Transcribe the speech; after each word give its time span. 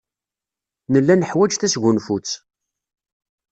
Nella 0.91 1.15
neḥwaj 1.15 1.51
tasgunfut. 1.55 2.29